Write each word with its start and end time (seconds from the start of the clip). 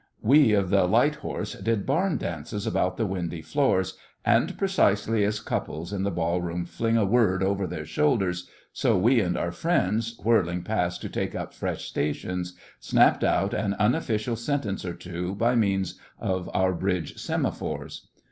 We 0.23 0.53
of 0.53 0.71
the 0.71 0.85
light 0.85 1.17
horse 1.17 1.53
did 1.53 1.85
barn 1.85 2.17
dances 2.17 2.65
about 2.65 2.97
the 2.97 3.05
windy 3.05 3.43
floors; 3.43 3.97
and 4.25 4.57
precisely 4.57 5.23
as 5.23 5.39
couples 5.39 5.93
in 5.93 6.01
the 6.01 6.09
ball 6.09 6.41
room 6.41 6.65
fling 6.65 6.97
a 6.97 7.05
word 7.05 7.43
over 7.43 7.67
their 7.67 7.85
shoulders, 7.85 8.49
so 8.73 8.97
we 8.97 9.19
and 9.21 9.37
our 9.37 9.51
friends, 9.51 10.19
whirling 10.23 10.63
past 10.63 11.03
to 11.03 11.09
take 11.09 11.35
up 11.35 11.53
fresh 11.53 11.85
stations, 11.85 12.57
snapped 12.79 13.23
out 13.23 13.53
an 13.53 13.75
unofficial 13.75 14.35
sentence 14.35 14.83
or 14.85 14.95
two 14.95 15.35
by 15.35 15.53
means 15.53 15.99
of 16.19 16.49
our 16.51 16.73
bridge 16.73 17.19
semaphores. 17.19 18.07